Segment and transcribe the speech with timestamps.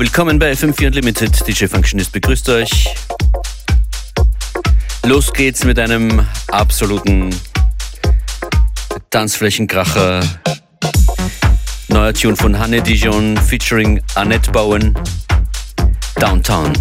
[0.00, 1.46] willkommen bei FM4 Unlimited.
[1.46, 2.86] DJ Functionist begrüßt euch.
[5.04, 7.28] Los geht's mit einem absoluten
[9.10, 10.22] Tanzflächenkracher.
[11.88, 14.94] Neuer Tune von Hanne Dijon featuring Annette Bowen.
[16.14, 16.72] Downtown.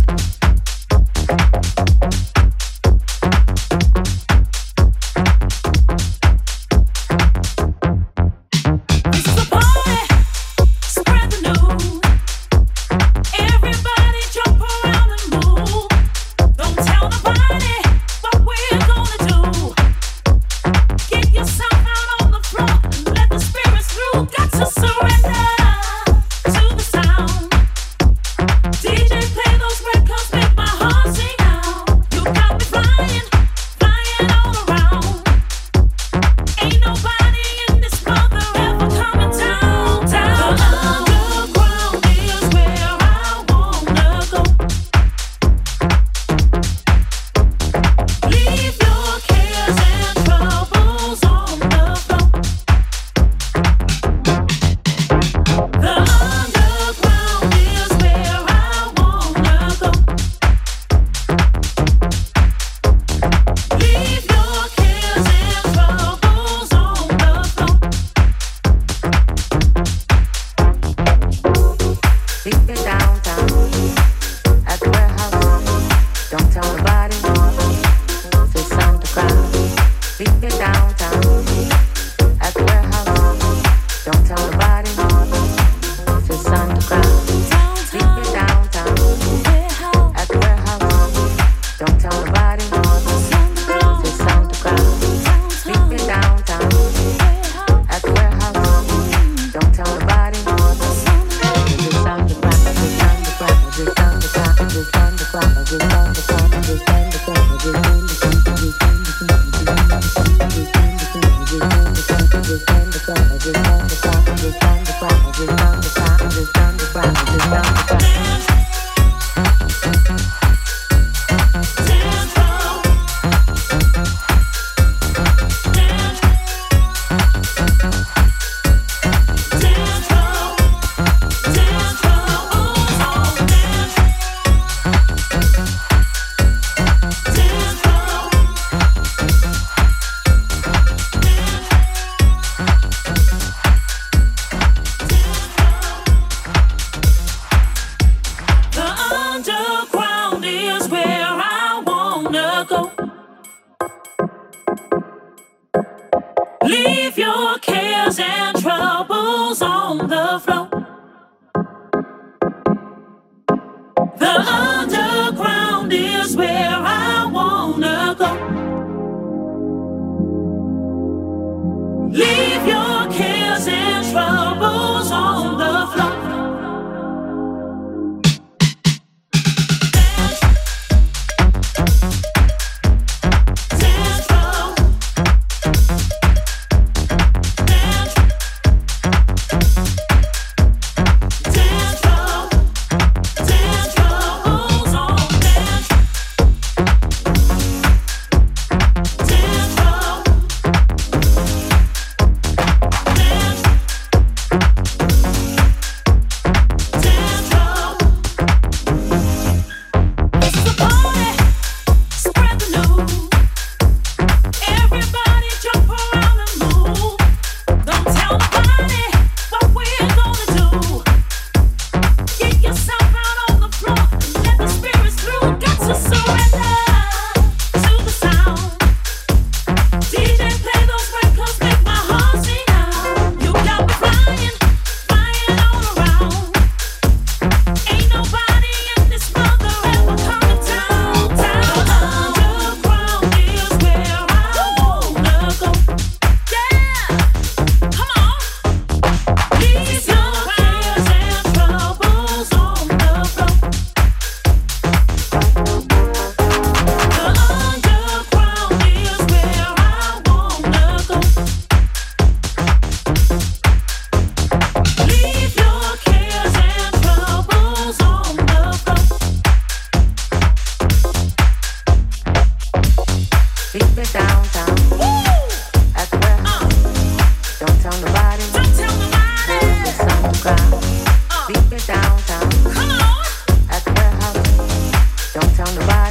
[285.34, 286.09] Don't tell nobody.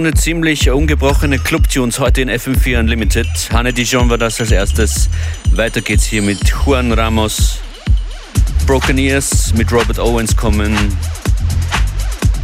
[0.00, 3.28] Stunde ziemlich ungebrochene Clubtunes heute in FM4 Unlimited.
[3.52, 5.10] Hanne Dijon war das als erstes.
[5.52, 7.58] Weiter geht's hier mit Juan Ramos.
[8.66, 10.74] Broken Ears mit Robert Owens kommen.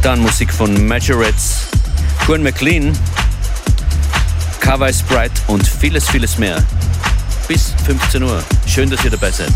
[0.03, 1.69] Dann Musik von Majorettes.
[2.27, 2.95] Juan McLean.
[4.59, 6.63] Kawai Sprite und vieles, vieles mehr.
[7.47, 8.43] Bis 15 Uhr.
[8.67, 9.49] Schön, dass ihr dabei seid.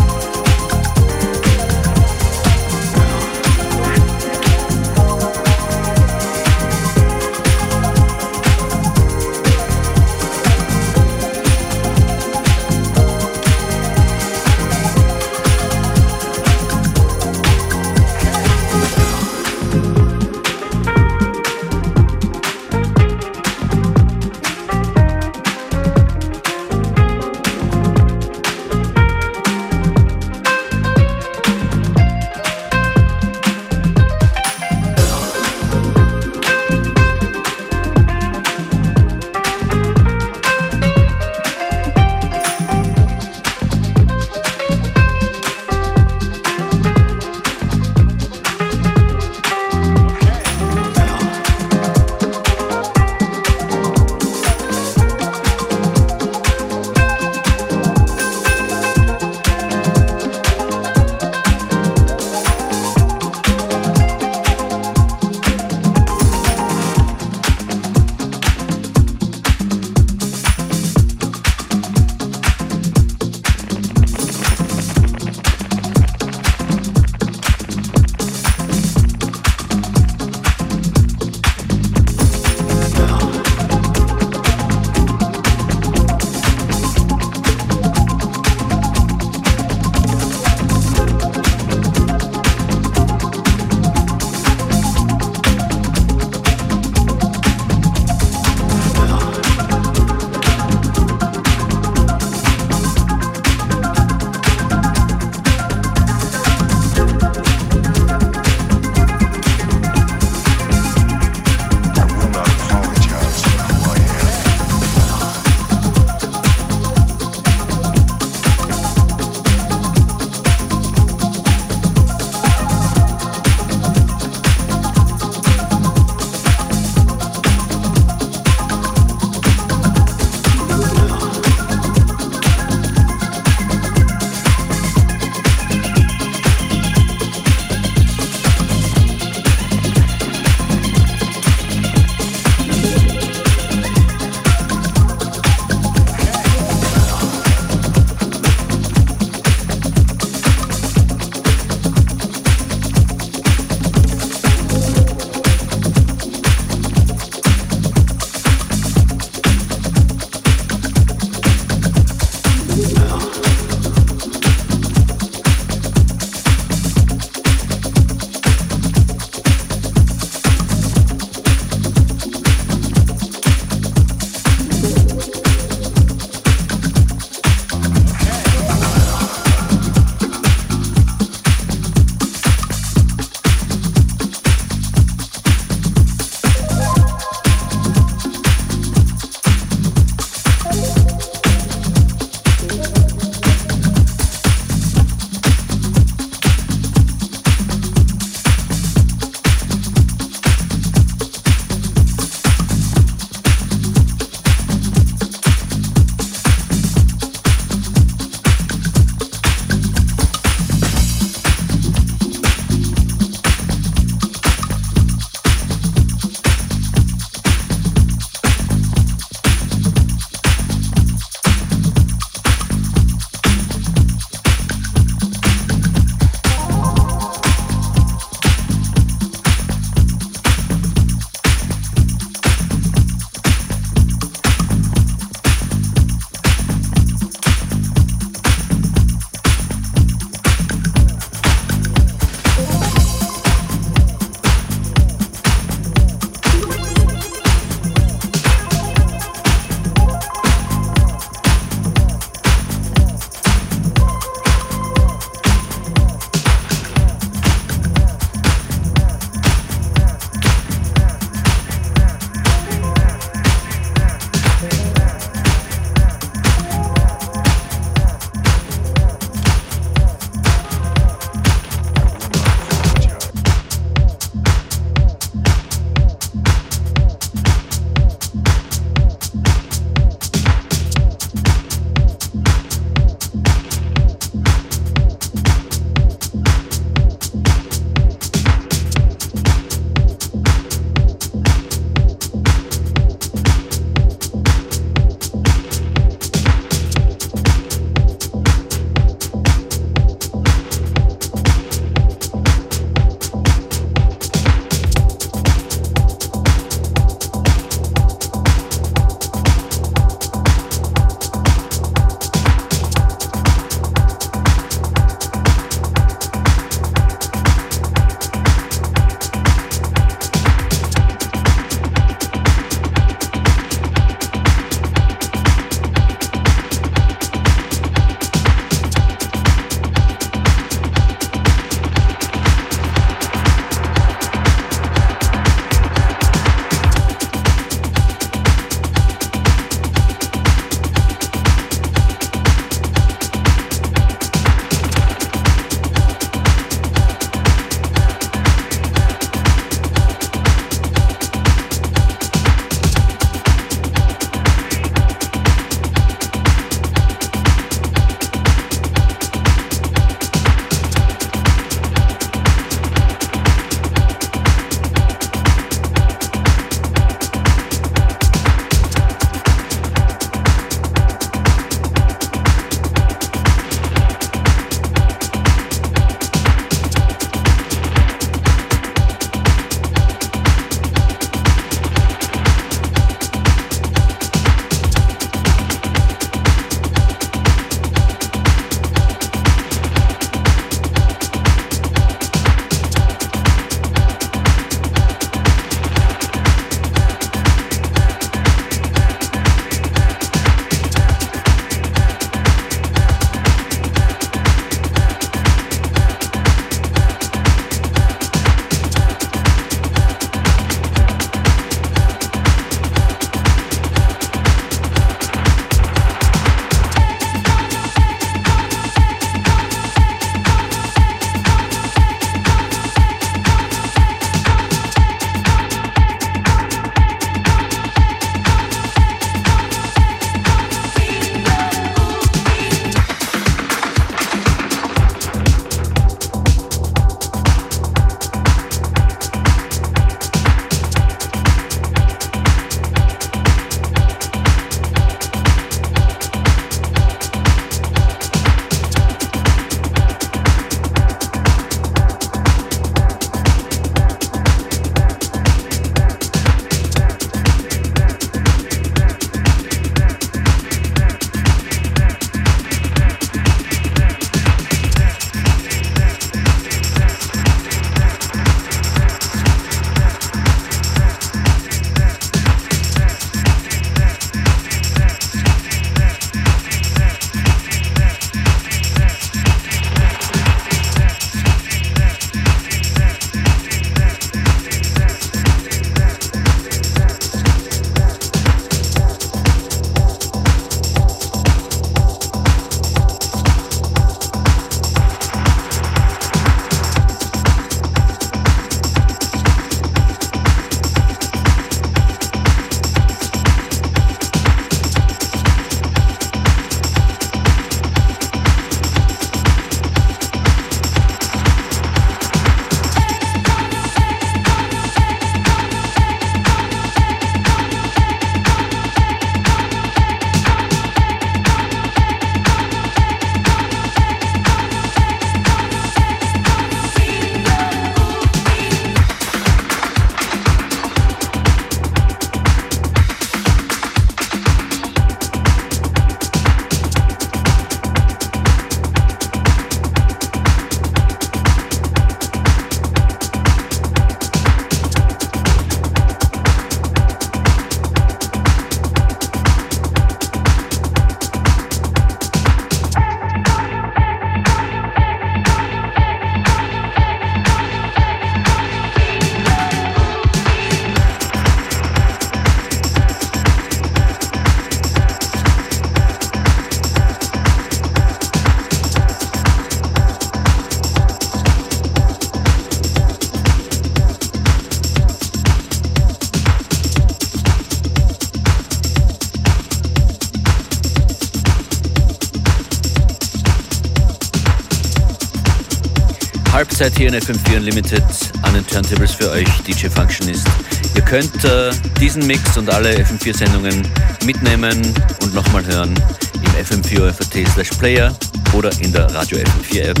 [586.80, 588.02] Zeit hier in FM4 Unlimited
[588.40, 590.46] an den Turntables für euch DJ Functionist.
[590.94, 593.86] Ihr könnt äh, diesen Mix und alle FM4-Sendungen
[594.24, 594.80] mitnehmen
[595.22, 595.92] und nochmal hören
[596.32, 597.12] im FM4
[597.52, 598.16] slash Player
[598.54, 600.00] oder in der Radio FM4 App.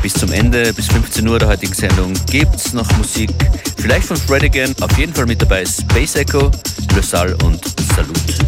[0.00, 3.30] Bis zum Ende, bis 15 Uhr der heutigen Sendung gibt es noch Musik.
[3.76, 6.50] Vielleicht von Fred again, auf jeden Fall mit dabei Space Echo,
[6.94, 7.62] Le Salle und
[7.94, 8.43] Salut.